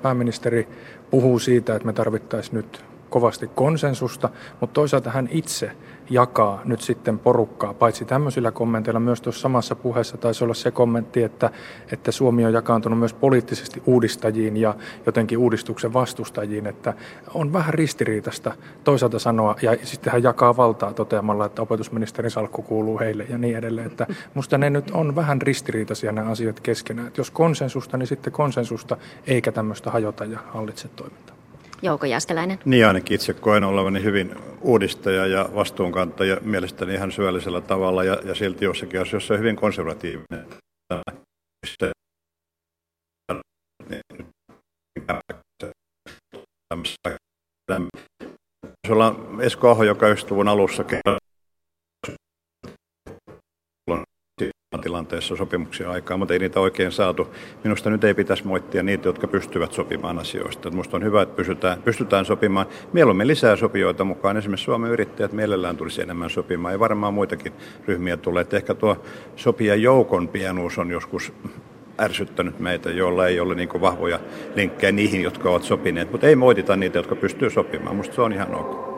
Pääministeri 0.01 0.67
puhuu 1.11 1.39
siitä, 1.39 1.75
että 1.75 1.85
me 1.85 1.93
tarvittaisiin 1.93 2.55
nyt 2.55 2.90
kovasti 3.11 3.47
konsensusta, 3.55 4.29
mutta 4.59 4.73
toisaalta 4.73 5.09
hän 5.09 5.27
itse 5.31 5.71
jakaa 6.09 6.61
nyt 6.65 6.81
sitten 6.81 7.19
porukkaa, 7.19 7.73
paitsi 7.73 8.05
tämmöisillä 8.05 8.51
kommenteilla, 8.51 8.99
myös 8.99 9.21
tuossa 9.21 9.41
samassa 9.41 9.75
puheessa 9.75 10.17
taisi 10.17 10.43
olla 10.43 10.53
se 10.53 10.71
kommentti, 10.71 11.23
että, 11.23 11.49
että 11.91 12.11
Suomi 12.11 12.45
on 12.45 12.53
jakaantunut 12.53 12.99
myös 12.99 13.13
poliittisesti 13.13 13.83
uudistajiin 13.85 14.57
ja 14.57 14.75
jotenkin 15.05 15.37
uudistuksen 15.37 15.93
vastustajiin, 15.93 16.67
että 16.67 16.93
on 17.33 17.53
vähän 17.53 17.73
ristiriitasta 17.73 18.51
toisaalta 18.83 19.19
sanoa, 19.19 19.55
ja 19.61 19.77
sitten 19.83 20.13
hän 20.13 20.23
jakaa 20.23 20.57
valtaa 20.57 20.93
toteamalla, 20.93 21.45
että 21.45 21.61
opetusministerin 21.61 22.31
salkku 22.31 22.61
kuuluu 22.61 22.99
heille 22.99 23.25
ja 23.29 23.37
niin 23.37 23.57
edelleen, 23.57 23.87
että 23.87 24.07
musta 24.33 24.57
ne 24.57 24.69
nyt 24.69 24.91
on 24.91 25.15
vähän 25.15 25.41
ristiriitaisia 25.41 26.11
nämä 26.11 26.31
asiat 26.31 26.59
keskenään, 26.59 27.07
että 27.07 27.19
jos 27.19 27.31
konsensusta, 27.31 27.97
niin 27.97 28.07
sitten 28.07 28.33
konsensusta, 28.33 28.97
eikä 29.27 29.51
tämmöistä 29.51 29.91
hajota 29.91 30.25
ja 30.25 30.39
hallitse 30.53 30.87
toimintaa. 30.87 31.40
Jouko 31.81 32.05
Jääskeläinen. 32.05 32.59
Niin 32.65 32.87
ainakin 32.87 33.15
itse 33.15 33.33
koen 33.33 33.63
olevani 33.63 34.03
hyvin 34.03 34.35
uudistaja 34.61 35.27
ja 35.27 35.49
vastuunkantaja 35.55 36.37
mielestäni 36.41 36.93
ihan 36.93 37.11
syvällisellä 37.11 37.61
tavalla 37.61 38.03
ja, 38.03 38.17
ja 38.25 38.35
silti 38.35 38.65
jossakin 38.65 39.01
asioissa 39.01 39.37
hyvin 39.37 39.55
konservatiivinen. 39.55 40.45
Se 48.87 48.93
ollaan 48.93 49.41
Esko 49.41 49.69
Aho, 49.69 49.83
joka 49.83 50.13
90-luvun 50.13 50.47
alussa 50.47 50.83
tilanteessa 55.11 55.35
sopimuksia 55.35 55.91
aikaa, 55.91 56.17
mutta 56.17 56.33
ei 56.33 56.39
niitä 56.39 56.59
oikein 56.59 56.91
saatu. 56.91 57.27
Minusta 57.63 57.89
nyt 57.89 58.03
ei 58.03 58.13
pitäisi 58.13 58.47
moittia 58.47 58.83
niitä, 58.83 59.09
jotka 59.09 59.27
pystyvät 59.27 59.73
sopimaan 59.73 60.19
asioista. 60.19 60.69
Minusta 60.69 60.97
on 60.97 61.03
hyvä, 61.03 61.21
että 61.21 61.35
pystytään, 61.35 61.81
pystytään 61.81 62.25
sopimaan. 62.25 62.65
Mieluummin 62.93 63.27
lisää 63.27 63.55
sopijoita 63.55 64.03
mukaan. 64.03 64.37
Esimerkiksi 64.37 64.63
Suomen 64.63 64.91
yrittäjät 64.91 65.33
mielellään 65.33 65.77
tulisi 65.77 66.01
enemmän 66.01 66.29
sopimaan. 66.29 66.73
Ja 66.73 66.79
varmaan 66.79 67.13
muitakin 67.13 67.53
ryhmiä 67.87 68.17
tulee. 68.17 68.41
Että 68.41 68.57
ehkä 68.57 68.73
tuo 68.73 68.97
sopia 69.35 69.75
joukon 69.75 70.27
pienuus 70.27 70.77
on 70.77 70.89
joskus 70.89 71.33
ärsyttänyt 71.99 72.59
meitä, 72.59 72.91
joilla 72.91 73.27
ei 73.27 73.39
ole 73.39 73.55
niin 73.55 73.81
vahvoja 73.81 74.19
linkkejä 74.55 74.91
niihin, 74.91 75.21
jotka 75.21 75.49
ovat 75.49 75.63
sopineet. 75.63 76.11
Mutta 76.11 76.27
ei 76.27 76.35
moitita 76.35 76.75
niitä, 76.75 76.99
jotka 76.99 77.15
pystyvät 77.15 77.53
sopimaan. 77.53 77.95
Minusta 77.95 78.15
se 78.15 78.21
on 78.21 78.33
ihan 78.33 78.55
ok. 78.55 78.90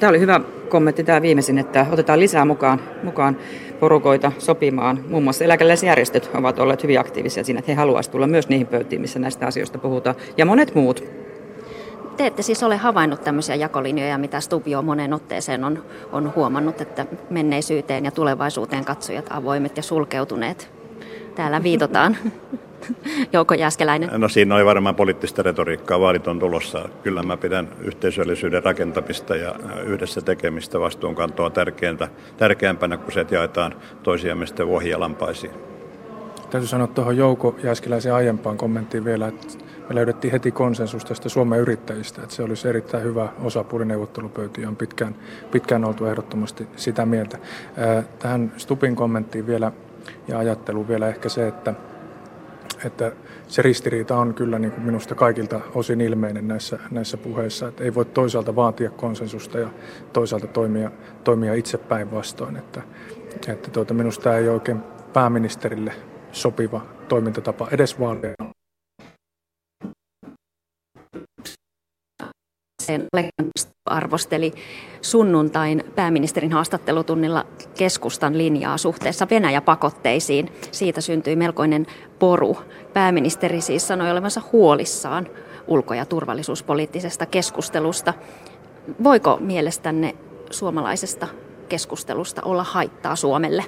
Tämä 0.00 0.10
oli 0.10 0.20
hyvä 0.20 0.40
kommentti 0.68 1.04
tämä 1.04 1.22
viimeisin, 1.22 1.58
että 1.58 1.86
otetaan 1.90 2.20
lisää 2.20 2.44
mukaan, 2.44 2.80
mukaan 3.02 3.36
porukoita 3.80 4.32
sopimaan. 4.38 5.04
Muun 5.08 5.22
muassa 5.22 5.44
eläkeläisjärjestöt 5.44 6.30
ovat 6.34 6.58
olleet 6.58 6.82
hyvin 6.82 7.00
aktiivisia 7.00 7.44
siinä, 7.44 7.58
että 7.58 7.72
he 7.72 7.76
haluaisivat 7.76 8.12
tulla 8.12 8.26
myös 8.26 8.48
niihin 8.48 8.66
pöytiin, 8.66 9.00
missä 9.00 9.18
näistä 9.18 9.46
asioista 9.46 9.78
puhutaan. 9.78 10.16
Ja 10.36 10.46
monet 10.46 10.74
muut. 10.74 11.04
Te 12.16 12.26
ette 12.26 12.42
siis 12.42 12.62
ole 12.62 12.76
havainnut 12.76 13.24
tämmöisiä 13.24 13.54
jakolinjoja, 13.54 14.18
mitä 14.18 14.40
Stubio 14.40 14.82
moneen 14.82 15.12
otteeseen 15.12 15.64
on, 15.64 15.84
on 16.12 16.32
huomannut, 16.36 16.80
että 16.80 17.06
menneisyyteen 17.30 18.04
ja 18.04 18.10
tulevaisuuteen 18.10 18.84
katsojat 18.84 19.26
avoimet 19.30 19.76
ja 19.76 19.82
sulkeutuneet. 19.82 20.70
Täällä 21.34 21.62
viitotaan. 21.62 22.16
Jouko 23.32 23.54
Jääskeläinen? 23.54 24.10
No 24.20 24.28
siinä 24.28 24.54
oli 24.54 24.64
varmaan 24.64 24.94
poliittista 24.94 25.42
retoriikkaa, 25.42 26.00
vaalit 26.00 26.28
on 26.28 26.38
tulossa. 26.38 26.88
Kyllä 27.02 27.22
mä 27.22 27.36
pidän 27.36 27.68
yhteisöllisyyden 27.80 28.64
rakentamista 28.64 29.36
ja 29.36 29.54
yhdessä 29.84 30.20
tekemistä 30.20 30.80
vastuunkantoa 30.80 31.50
tärkeintä, 31.50 32.08
tärkeämpänä, 32.36 32.96
kun 32.96 33.12
se, 33.12 33.20
että 33.20 33.34
jaetaan 33.34 33.74
toisiamme 34.02 34.46
sitten 34.46 34.66
vuohia 34.66 35.00
lampaisiin. 35.00 35.52
Täytyy 36.50 36.68
sanoa 36.68 36.86
tuohon 36.86 37.16
Jouko 37.16 37.56
Jääskeläisen 37.62 38.14
aiempaan 38.14 38.56
kommenttiin 38.56 39.04
vielä, 39.04 39.26
että 39.28 39.46
me 39.88 39.94
löydettiin 39.94 40.32
heti 40.32 40.52
konsensus 40.52 41.04
tästä 41.04 41.28
Suomen 41.28 41.60
yrittäjistä, 41.60 42.22
että 42.22 42.34
se 42.34 42.42
olisi 42.42 42.68
erittäin 42.68 43.04
hyvä 43.04 43.28
osapuoli 43.42 43.84
neuvottelupöytiin 43.84 44.62
ja 44.62 44.68
on 44.68 44.76
pitkään, 44.76 45.14
pitkään 45.50 45.84
oltu 45.84 46.06
ehdottomasti 46.06 46.68
sitä 46.76 47.06
mieltä. 47.06 47.38
Tähän 48.18 48.52
Stupin 48.56 48.96
kommenttiin 48.96 49.46
vielä 49.46 49.72
ja 50.28 50.38
ajatteluun 50.38 50.88
vielä 50.88 51.08
ehkä 51.08 51.28
se, 51.28 51.48
että 51.48 51.74
että 52.84 53.12
se 53.48 53.62
ristiriita 53.62 54.16
on 54.16 54.34
kyllä 54.34 54.58
niin 54.58 54.72
kuin 54.72 54.84
minusta 54.84 55.14
kaikilta 55.14 55.60
osin 55.74 56.00
ilmeinen 56.00 56.48
näissä, 56.48 56.78
näissä 56.90 57.16
puheissa, 57.16 57.68
että 57.68 57.84
ei 57.84 57.94
voi 57.94 58.04
toisaalta 58.04 58.56
vaatia 58.56 58.90
konsensusta 58.90 59.58
ja 59.58 59.70
toisaalta 60.12 60.46
toimia, 60.46 60.90
toimia 61.24 61.54
itse 61.54 61.78
päinvastoin. 61.78 62.56
Että, 62.56 62.82
että 63.48 63.70
tuota, 63.70 63.94
minusta 63.94 64.36
ei 64.38 64.48
oikein 64.48 64.80
pääministerille 65.12 65.94
sopiva 66.32 66.86
toimintatapa 67.08 67.68
edes 67.70 68.00
vaalien 68.00 68.34
arvosteli 73.86 74.52
sunnuntain 75.02 75.84
pääministerin 75.94 76.52
haastattelutunnilla 76.52 77.46
keskustan 77.78 78.38
linjaa 78.38 78.78
suhteessa 78.78 79.26
Venäjä-pakotteisiin. 79.30 80.52
Siitä 80.72 81.00
syntyi 81.00 81.36
melkoinen 81.36 81.86
poru. 82.18 82.58
Pääministeri 82.92 83.60
siis 83.60 83.88
sanoi 83.88 84.10
olevansa 84.10 84.42
huolissaan 84.52 85.26
ulko- 85.66 85.94
ja 85.94 86.04
turvallisuuspoliittisesta 86.04 87.26
keskustelusta. 87.26 88.14
Voiko 89.04 89.36
mielestänne 89.40 90.14
suomalaisesta 90.50 91.28
keskustelusta 91.68 92.42
olla 92.44 92.64
haittaa 92.64 93.16
Suomelle? 93.16 93.64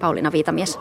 Pauliina 0.00 0.32
Viitamies. 0.32 0.78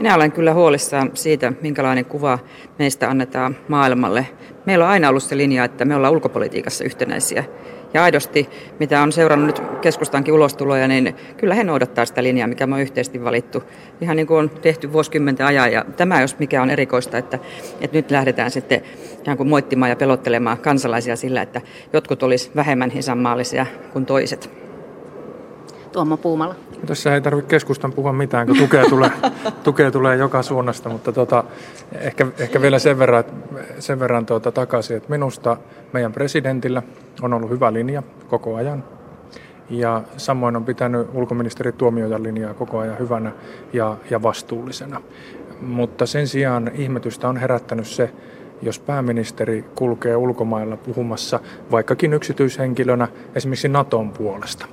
Minä 0.00 0.14
olen 0.14 0.32
kyllä 0.32 0.54
huolissaan 0.54 1.10
siitä, 1.14 1.52
minkälainen 1.60 2.04
kuva 2.04 2.38
meistä 2.78 3.10
annetaan 3.10 3.56
maailmalle. 3.68 4.26
Meillä 4.66 4.84
on 4.84 4.90
aina 4.90 5.08
ollut 5.08 5.22
se 5.22 5.36
linja, 5.36 5.64
että 5.64 5.84
me 5.84 5.96
ollaan 5.96 6.12
ulkopolitiikassa 6.12 6.84
yhtenäisiä. 6.84 7.44
Ja 7.94 8.04
aidosti, 8.04 8.48
mitä 8.80 9.02
on 9.02 9.12
seurannut 9.12 9.46
nyt 9.46 9.80
keskustankin 9.80 10.34
ulostuloja, 10.34 10.88
niin 10.88 11.16
kyllä 11.36 11.54
he 11.54 11.64
noudattaa 11.64 12.04
sitä 12.04 12.22
linjaa, 12.22 12.48
mikä 12.48 12.66
me 12.66 12.74
on 12.74 12.80
yhteisesti 12.80 13.24
valittu. 13.24 13.62
Ihan 14.00 14.16
niin 14.16 14.26
kuin 14.26 14.38
on 14.38 14.50
tehty 14.50 14.92
vuosikymmenten 14.92 15.46
ajan. 15.46 15.72
Ja 15.72 15.84
tämä, 15.96 16.20
jos 16.20 16.38
mikä 16.38 16.62
on 16.62 16.70
erikoista, 16.70 17.18
että, 17.18 17.38
että 17.80 17.96
nyt 17.96 18.10
lähdetään 18.10 18.50
sitten 18.50 18.82
ihan 19.24 19.36
kuin 19.36 19.48
moittimaan 19.48 19.90
ja 19.90 19.96
pelottelemaan 19.96 20.58
kansalaisia 20.58 21.16
sillä, 21.16 21.42
että 21.42 21.60
jotkut 21.92 22.22
olisi 22.22 22.50
vähemmän 22.56 22.92
isänmaallisia 22.94 23.66
kuin 23.92 24.06
toiset. 24.06 24.50
Tuomo 25.92 26.16
Puumala. 26.16 26.54
Tässä 26.86 27.14
ei 27.14 27.20
tarvitse 27.20 27.48
keskustan 27.48 27.92
puhua 27.92 28.12
mitään, 28.12 28.46
kun 28.46 28.56
tukea 28.58 28.84
tulee, 28.84 29.10
tukea 29.64 29.90
tulee 29.90 30.16
joka 30.16 30.42
suunnasta, 30.42 30.88
mutta 30.88 31.12
tota, 31.12 31.44
ehkä, 31.92 32.26
ehkä 32.38 32.62
vielä 32.62 32.78
sen 32.78 32.98
verran, 32.98 33.24
sen 33.78 34.00
verran 34.00 34.26
tuota 34.26 34.52
takaisin, 34.52 34.96
että 34.96 35.10
minusta 35.10 35.56
meidän 35.92 36.12
presidentillä 36.12 36.82
on 37.22 37.32
ollut 37.32 37.50
hyvä 37.50 37.72
linja 37.72 38.02
koko 38.28 38.54
ajan. 38.54 38.84
Ja 39.70 40.02
samoin 40.16 40.56
on 40.56 40.64
pitänyt 40.64 41.08
ulkoministeri 41.14 41.72
Tuomiojan 41.72 42.22
linjaa 42.22 42.54
koko 42.54 42.78
ajan 42.78 42.98
hyvänä 42.98 43.32
ja, 43.72 43.96
ja 44.10 44.22
vastuullisena. 44.22 45.00
Mutta 45.60 46.06
sen 46.06 46.28
sijaan 46.28 46.70
ihmetystä 46.74 47.28
on 47.28 47.36
herättänyt 47.36 47.86
se, 47.86 48.10
jos 48.62 48.78
pääministeri 48.78 49.64
kulkee 49.74 50.16
ulkomailla 50.16 50.76
puhumassa 50.76 51.40
vaikkakin 51.70 52.12
yksityishenkilönä 52.12 53.08
esimerkiksi 53.34 53.68
Naton 53.68 54.10
puolesta. 54.10 54.66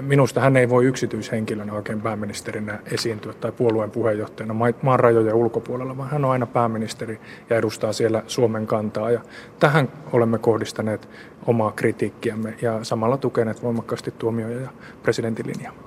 Minusta 0.00 0.40
hän 0.40 0.56
ei 0.56 0.68
voi 0.68 0.84
yksityishenkilönä 0.84 1.72
oikein 1.72 2.00
pääministerinä 2.00 2.78
esiintyä 2.92 3.32
tai 3.32 3.52
puolueen 3.52 3.90
puheenjohtajana 3.90 4.54
maan 4.82 5.00
rajojen 5.00 5.34
ulkopuolella, 5.34 5.96
vaan 5.96 6.10
hän 6.10 6.24
on 6.24 6.30
aina 6.30 6.46
pääministeri 6.46 7.20
ja 7.50 7.56
edustaa 7.56 7.92
siellä 7.92 8.22
Suomen 8.26 8.66
kantaa. 8.66 9.10
Ja 9.10 9.20
tähän 9.60 9.88
olemme 10.12 10.38
kohdistaneet 10.38 11.08
omaa 11.46 11.72
kritiikkiämme 11.72 12.54
ja 12.62 12.84
samalla 12.84 13.16
tukeneet 13.16 13.62
voimakkaasti 13.62 14.10
tuomioja 14.10 14.60
ja 14.60 14.68
presidentin 15.02 15.46
linjaa. 15.46 15.83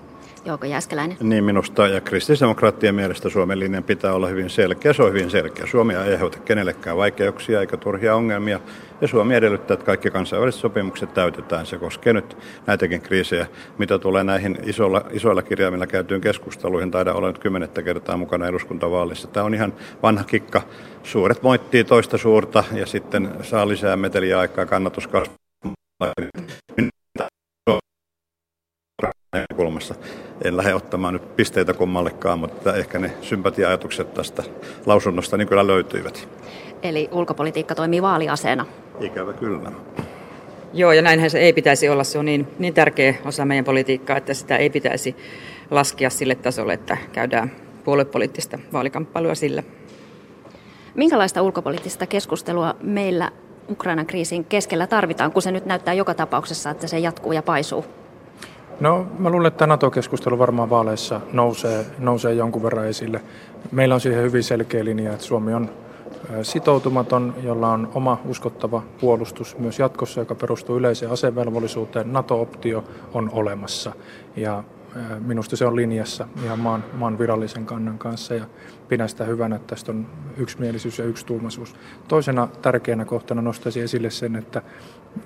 Jouko 0.47 0.65
Jääskeläinen. 0.65 1.17
Niin 1.21 1.43
minusta 1.43 1.87
ja 1.87 2.01
kristillisdemokraattien 2.01 2.95
mielestä 2.95 3.29
Suomen 3.29 3.59
linjan 3.59 3.83
pitää 3.83 4.13
olla 4.13 4.27
hyvin 4.27 4.49
selkeä. 4.49 4.93
Se 4.93 5.03
on 5.03 5.09
hyvin 5.09 5.29
selkeä. 5.29 5.65
Suomi 5.65 5.93
ei 5.93 5.99
aiheuta 5.99 6.39
kenellekään 6.39 6.97
vaikeuksia 6.97 7.61
eikä 7.61 7.77
turhia 7.77 8.15
ongelmia. 8.15 8.59
Ja 9.01 9.07
Suomi 9.07 9.35
edellyttää, 9.35 9.73
että 9.73 9.85
kaikki 9.85 10.11
kansainväliset 10.11 10.61
sopimukset 10.61 11.13
täytetään. 11.13 11.65
Se 11.65 11.77
koskee 11.77 12.13
nyt 12.13 12.37
näitäkin 12.67 13.01
kriisejä. 13.01 13.47
Mitä 13.77 13.99
tulee 13.99 14.23
näihin 14.23 14.57
isoilla, 14.63 15.05
isoilla 15.11 15.41
kirjaimilla 15.41 15.87
käytyyn 15.87 16.21
keskusteluihin, 16.21 16.91
taida 16.91 17.13
olla 17.13 17.27
nyt 17.27 17.39
kymmenettä 17.39 17.83
kertaa 17.83 18.17
mukana 18.17 18.47
eduskuntavaalissa. 18.47 19.27
Tämä 19.27 19.45
on 19.45 19.53
ihan 19.53 19.73
vanha 20.03 20.23
kikka. 20.23 20.61
Suuret 21.03 21.43
moittii 21.43 21.83
toista 21.83 22.17
suurta 22.17 22.63
ja 22.73 22.85
sitten 22.85 23.29
saa 23.41 23.67
lisää 23.67 23.95
meteliä 23.95 24.39
aikaa 24.39 24.65
kannatuskasvua 24.65 25.37
kulmassa. 29.55 29.95
En 30.43 30.57
lähde 30.57 30.73
ottamaan 30.73 31.13
nyt 31.13 31.35
pisteitä 31.35 31.73
kummallekaan, 31.73 32.39
mutta 32.39 32.75
ehkä 32.75 32.99
ne 32.99 33.11
sympatia-ajatukset 33.21 34.13
tästä 34.13 34.43
lausunnosta 34.85 35.37
niin 35.37 35.47
kyllä 35.47 35.67
löytyivät. 35.67 36.27
Eli 36.83 37.09
ulkopolitiikka 37.11 37.75
toimii 37.75 38.01
vaaliaseena. 38.01 38.65
Ikävä 38.99 39.33
kyllä. 39.33 39.71
Joo, 40.73 40.91
ja 40.91 41.01
näinhän 41.01 41.29
se 41.29 41.39
ei 41.39 41.53
pitäisi 41.53 41.89
olla. 41.89 42.03
Se 42.03 42.19
on 42.19 42.25
niin, 42.25 42.47
niin 42.59 42.73
tärkeä 42.73 43.15
osa 43.25 43.45
meidän 43.45 43.65
politiikkaa, 43.65 44.17
että 44.17 44.33
sitä 44.33 44.57
ei 44.57 44.69
pitäisi 44.69 45.15
laskea 45.71 46.09
sille 46.09 46.35
tasolle, 46.35 46.73
että 46.73 46.97
käydään 47.11 47.51
puoluepoliittista 47.83 48.59
vaalikamppailua 48.73 49.35
sillä. 49.35 49.63
Minkälaista 50.95 51.41
ulkopoliittista 51.41 52.05
keskustelua 52.05 52.75
meillä 52.81 53.31
Ukrainan 53.69 54.05
kriisin 54.05 54.45
keskellä 54.45 54.87
tarvitaan, 54.87 55.31
kun 55.31 55.41
se 55.41 55.51
nyt 55.51 55.65
näyttää 55.65 55.93
joka 55.93 56.13
tapauksessa, 56.13 56.69
että 56.69 56.87
se 56.87 56.99
jatkuu 56.99 57.31
ja 57.31 57.43
paisuu? 57.43 57.85
No 58.79 59.07
mä 59.19 59.29
luulen, 59.29 59.47
että 59.47 59.67
NATO-keskustelu 59.67 60.39
varmaan 60.39 60.69
vaaleissa 60.69 61.21
nousee, 61.33 61.85
nousee 61.99 62.33
jonkun 62.33 62.63
verran 62.63 62.87
esille. 62.87 63.21
Meillä 63.71 63.95
on 63.95 64.01
siihen 64.01 64.23
hyvin 64.23 64.43
selkeä 64.43 64.85
linja, 64.85 65.13
että 65.13 65.25
Suomi 65.25 65.53
on 65.53 65.69
sitoutumaton, 66.41 67.33
jolla 67.43 67.71
on 67.71 67.91
oma 67.93 68.21
uskottava 68.25 68.83
puolustus 69.01 69.57
myös 69.57 69.79
jatkossa, 69.79 70.19
joka 70.19 70.35
perustuu 70.35 70.77
yleiseen 70.77 71.11
asevelvollisuuteen. 71.11 72.13
NATO-optio 72.13 72.83
on 73.13 73.29
olemassa 73.33 73.91
ja 74.35 74.63
minusta 75.19 75.55
se 75.55 75.65
on 75.65 75.75
linjassa 75.75 76.27
ihan 76.43 76.59
maan, 76.59 76.83
maan 76.93 77.19
virallisen 77.19 77.65
kannan 77.65 77.97
kanssa 77.97 78.33
ja 78.33 78.45
pidän 78.87 79.09
sitä 79.09 79.23
hyvänä, 79.23 79.55
että 79.55 79.67
tästä 79.67 79.91
on 79.91 80.07
yksimielisyys 80.37 80.99
ja 80.99 81.05
yksituumaisuus. 81.05 81.75
Toisena 82.07 82.47
tärkeänä 82.61 83.05
kohtana 83.05 83.41
nostaisin 83.41 83.83
esille 83.83 84.09
sen, 84.09 84.35
että 84.35 84.61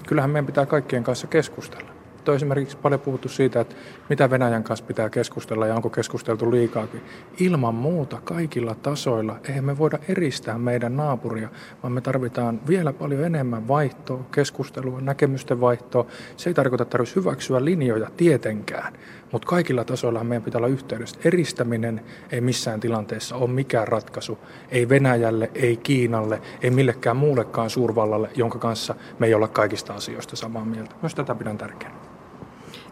kyllähän 0.08 0.30
meidän 0.30 0.46
pitää 0.46 0.66
kaikkien 0.66 1.04
kanssa 1.04 1.28
keskustella 1.28 2.01
on 2.28 2.36
esimerkiksi 2.36 2.78
paljon 2.78 3.02
puhuttu 3.02 3.30
siitä, 3.30 3.60
että 3.60 3.76
mitä 4.10 4.30
Venäjän 4.30 4.64
kanssa 4.64 4.86
pitää 4.86 5.10
keskustella 5.10 5.68
ja 5.68 5.76
onko 5.76 5.90
keskusteltu 5.90 6.52
liikaakin. 6.52 7.02
Ilman 7.40 7.76
muuta 7.76 8.22
kaikilla 8.24 8.76
tasoilla 8.76 9.40
eihän 9.48 9.66
me 9.66 9.78
voida 9.78 10.00
eristää 10.08 10.58
meidän 10.58 10.98
naapuria, 10.98 11.50
vaan 11.84 11.94
me 11.94 12.02
tarvitaan 12.02 12.60
vielä 12.68 12.94
paljon 12.94 13.24
enemmän 13.24 13.68
vaihtoa, 13.68 14.26
keskustelua, 14.32 15.02
näkemysten 15.02 15.62
vaihtoa. 15.62 16.06
Se 16.38 16.50
ei 16.50 16.54
tarkoita, 16.54 16.84
että 16.84 16.92
tarvitsisi 16.92 17.20
hyväksyä 17.20 17.66
linjoja 17.66 18.10
tietenkään, 18.18 18.94
mutta 19.32 19.48
kaikilla 19.48 19.84
tasoilla 19.84 20.24
meidän 20.24 20.44
pitää 20.44 20.60
olla 20.60 20.68
yhteydessä. 20.68 21.20
Eristäminen 21.26 22.02
ei 22.32 22.42
missään 22.42 22.80
tilanteessa 22.80 23.36
ole 23.36 23.50
mikään 23.50 23.88
ratkaisu. 23.88 24.38
Ei 24.72 24.90
Venäjälle, 24.90 25.52
ei 25.56 25.78
Kiinalle, 25.78 26.42
ei 26.62 26.70
millekään 26.70 27.18
muullekaan 27.18 27.70
suurvallalle, 27.70 28.30
jonka 28.36 28.60
kanssa 28.60 28.96
me 29.20 29.28
ei 29.28 29.34
olla 29.34 29.48
kaikista 29.48 29.94
asioista 29.94 30.36
samaa 30.36 30.66
mieltä. 30.66 30.96
Myös 31.02 31.16
tätä 31.16 31.36
pidän 31.36 31.58
tärkeänä. 31.58 31.96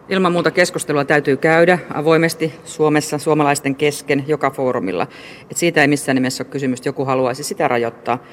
Ilman 0.10 0.32
muuta 0.32 0.52
keskustelua 0.52 1.06
täytyy 1.06 1.38
käydä 1.38 1.80
avoimesti 1.94 2.54
Suomessa 2.66 3.18
suomalaisten 3.18 3.76
kesken 3.76 4.24
joka 4.28 4.50
foorumilla. 4.52 5.08
Et 5.52 5.58
siitä 5.58 5.82
ei 5.82 5.88
missään 5.88 6.16
nimessä 6.16 6.44
ole 6.44 6.52
kysymys, 6.52 6.86
joku 6.86 7.06
haluaisi 7.06 7.44
sitä 7.44 7.68
rajoittaa. 7.68 8.24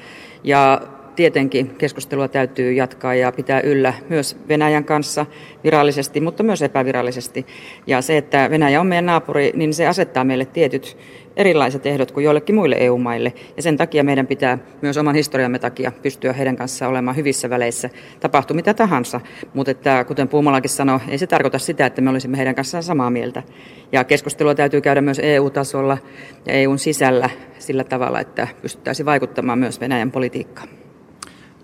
Ja 0.43 0.81
tietenkin 1.17 1.75
keskustelua 1.77 2.27
täytyy 2.27 2.73
jatkaa 2.73 3.15
ja 3.15 3.31
pitää 3.31 3.61
yllä 3.61 3.93
myös 4.09 4.37
Venäjän 4.47 4.83
kanssa 4.83 5.25
virallisesti, 5.63 6.21
mutta 6.21 6.43
myös 6.43 6.61
epävirallisesti. 6.61 7.45
Ja 7.87 8.01
se, 8.01 8.17
että 8.17 8.49
Venäjä 8.49 8.81
on 8.81 8.87
meidän 8.87 9.05
naapuri, 9.05 9.51
niin 9.55 9.73
se 9.73 9.87
asettaa 9.87 10.23
meille 10.23 10.45
tietyt 10.45 10.97
erilaiset 11.35 11.85
ehdot 11.85 12.11
kuin 12.11 12.23
joillekin 12.23 12.55
muille 12.55 12.75
EU-maille. 12.79 13.33
Ja 13.57 13.63
sen 13.63 13.77
takia 13.77 14.03
meidän 14.03 14.27
pitää 14.27 14.57
myös 14.81 14.97
oman 14.97 15.15
historiamme 15.15 15.59
takia 15.59 15.91
pystyä 16.01 16.33
heidän 16.33 16.55
kanssaan 16.55 16.91
olemaan 16.91 17.15
hyvissä 17.15 17.49
väleissä, 17.49 17.89
tapahtuu 18.19 18.55
mitä 18.55 18.73
tahansa. 18.73 19.21
Mutta 19.53 19.71
että, 19.71 20.03
kuten 20.03 20.27
Puumalakin 20.27 20.69
sanoi, 20.69 20.99
ei 21.09 21.17
se 21.17 21.27
tarkoita 21.27 21.59
sitä, 21.59 21.85
että 21.85 22.01
me 22.01 22.09
olisimme 22.09 22.37
heidän 22.37 22.55
kanssaan 22.55 22.83
samaa 22.83 23.09
mieltä. 23.09 23.43
Ja 23.91 24.03
keskustelua 24.03 24.55
täytyy 24.55 24.81
käydä 24.81 25.01
myös 25.01 25.19
EU-tasolla 25.23 25.97
ja 26.45 26.53
EUn 26.53 26.79
sisällä 26.79 27.29
sillä 27.59 27.83
tavalla, 27.83 28.19
että 28.19 28.47
pystyttäisiin 28.61 29.05
vaikuttamaan 29.05 29.59
myös 29.59 29.81
Venäjän 29.81 30.11
politiikkaan. 30.11 30.86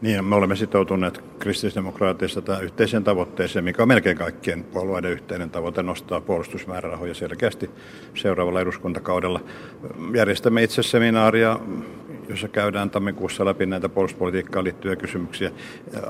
Niin, 0.03 0.25
me 0.25 0.35
olemme 0.35 0.55
sitoutuneet 0.55 1.23
kristillisdemokraatissa 1.39 2.41
tähän 2.41 2.63
yhteiseen 2.63 3.03
tavoitteeseen, 3.03 3.65
mikä 3.65 3.81
on 3.81 3.87
melkein 3.87 4.17
kaikkien 4.17 4.63
puolueiden 4.63 5.11
yhteinen 5.11 5.49
tavoite 5.49 5.83
nostaa 5.83 6.21
puolustusmäärärahoja 6.21 7.13
selkeästi 7.13 7.69
seuraavalla 8.15 8.61
eduskuntakaudella. 8.61 9.39
Järjestämme 10.15 10.63
itse 10.63 10.83
seminaaria, 10.83 11.59
jossa 12.29 12.47
käydään 12.47 12.89
tammikuussa 12.89 13.45
läpi 13.45 13.65
näitä 13.65 13.89
puolustuspolitiikkaan 13.89 14.65
liittyviä 14.65 14.95
kysymyksiä. 14.95 15.51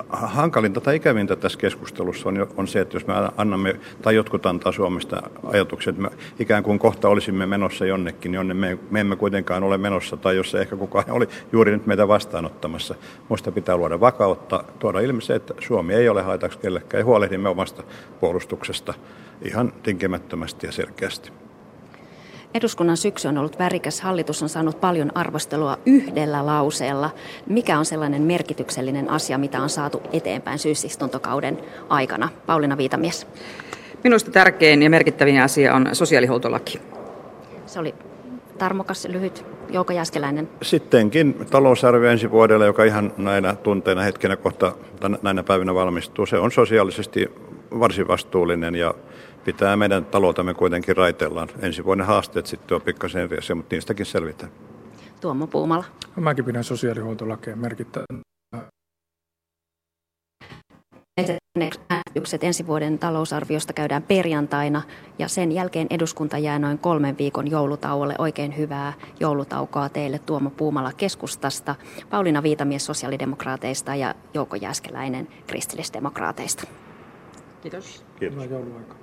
Hankalinta 0.09 0.81
tai 0.81 0.95
ikävintä 0.95 1.35
tässä 1.35 1.59
keskustelussa 1.59 2.29
on, 2.29 2.47
on 2.57 2.67
se, 2.67 2.79
että 2.79 2.95
jos 2.95 3.07
me 3.07 3.13
annamme, 3.37 3.79
tai 4.01 4.15
jotkut 4.15 4.45
antaa 4.45 4.71
Suomesta 4.71 5.23
ajatuksia, 5.43 5.89
että 5.89 6.01
me 6.01 6.09
ikään 6.39 6.63
kuin 6.63 6.79
kohta 6.79 7.09
olisimme 7.09 7.45
menossa 7.45 7.85
jonnekin, 7.85 8.31
niin 8.31 8.37
jonne 8.37 8.53
me, 8.53 8.77
me 8.91 8.99
emme 8.99 9.15
kuitenkaan 9.15 9.63
ole 9.63 9.77
menossa, 9.77 10.17
tai 10.17 10.35
jos 10.35 10.51
se 10.51 10.61
ehkä 10.61 10.75
kukaan 10.75 11.05
oli 11.11 11.27
juuri 11.51 11.71
nyt 11.71 11.85
meitä 11.85 12.07
vastaanottamassa. 12.07 12.95
Muista 13.29 13.51
pitää 13.51 13.77
luoda 13.77 13.99
vakautta, 13.99 14.63
tuoda 14.79 14.99
ilmi 14.99 15.21
se, 15.21 15.35
että 15.35 15.53
Suomi 15.59 15.93
ei 15.93 16.09
ole 16.09 16.21
haitaksi 16.21 16.59
kellekään 16.59 16.99
ja 16.99 17.05
huolehdimme 17.05 17.49
omasta 17.49 17.83
puolustuksesta 18.19 18.93
ihan 19.41 19.73
tinkimättömästi 19.83 20.67
ja 20.67 20.71
selkeästi. 20.71 21.42
Eduskunnan 22.53 22.97
syksy 22.97 23.27
on 23.27 23.37
ollut 23.37 23.59
värikäs. 23.59 24.01
Hallitus 24.01 24.43
on 24.43 24.49
saanut 24.49 24.81
paljon 24.81 25.17
arvostelua 25.17 25.77
yhdellä 25.85 26.45
lauseella. 26.45 27.09
Mikä 27.49 27.79
on 27.79 27.85
sellainen 27.85 28.21
merkityksellinen 28.21 29.09
asia, 29.09 29.37
mitä 29.37 29.61
on 29.61 29.69
saatu 29.69 30.01
eteenpäin 30.13 30.59
syysistuntokauden 30.59 31.57
aikana? 31.89 32.29
Pauliina 32.45 32.77
Viitamies. 32.77 33.27
Minusta 34.03 34.31
tärkein 34.31 34.83
ja 34.83 34.89
merkittävin 34.89 35.41
asia 35.41 35.75
on 35.75 35.89
sosiaalihuoltolaki. 35.93 36.81
Se 37.65 37.79
oli 37.79 37.95
tarmokas, 38.57 39.05
lyhyt 39.05 39.45
Jouko 39.69 39.93
Jäskeläinen. 39.93 40.49
Sittenkin 40.61 41.35
talousarvio 41.51 42.09
ensi 42.09 42.31
vuodelle, 42.31 42.65
joka 42.65 42.83
ihan 42.83 43.13
näinä 43.17 43.55
tunteina 43.55 44.01
hetkenä 44.01 44.35
kohta 44.35 44.75
näinä 45.21 45.43
päivinä 45.43 45.75
valmistuu, 45.75 46.25
se 46.25 46.37
on 46.37 46.51
sosiaalisesti 46.51 47.31
varsin 47.79 48.07
vastuullinen 48.07 48.75
ja 48.75 48.93
pitää 49.45 49.75
meidän 49.75 50.05
taloutamme 50.05 50.53
kuitenkin 50.53 50.97
raitellaan. 50.97 51.49
Ensi 51.61 51.85
vuoden 51.85 52.05
haasteet 52.05 52.45
sitten 52.45 52.75
on 52.75 52.81
pikkasen 52.81 53.21
eri 53.21 53.37
asia, 53.37 53.55
mutta 53.55 53.75
niistäkin 53.75 54.05
selvitään. 54.05 54.51
Tuomo 55.21 55.47
Puumala. 55.47 55.83
Mäkin 56.15 56.45
pidän 56.45 56.63
sosiaalihuoltolakeja 56.63 57.55
merkittävänä 57.55 58.23
Äänestykset 61.89 62.43
ensi 62.43 62.67
vuoden 62.67 62.99
talousarviosta 62.99 63.73
käydään 63.73 64.03
perjantaina 64.03 64.81
ja 65.19 65.27
sen 65.27 65.51
jälkeen 65.51 65.87
eduskunta 65.89 66.37
jää 66.37 66.59
noin 66.59 66.77
kolmen 66.77 67.17
viikon 67.17 67.51
joulutauolle. 67.51 68.15
Oikein 68.17 68.57
hyvää 68.57 68.93
joulutaukoa 69.19 69.89
teille 69.89 70.19
Tuomo 70.19 70.49
Puumala 70.49 70.91
keskustasta, 70.93 71.75
Pauliina 72.09 72.43
Viitamies 72.43 72.85
sosiaalidemokraateista 72.85 73.95
ja 73.95 74.15
Jouko 74.33 74.55
Jääskeläinen 74.55 75.27
kristillisdemokraateista. 75.47 76.63
Kiitos. 77.61 78.05
Kiitos. 78.19 78.45
jouluaikaa. 78.49 78.97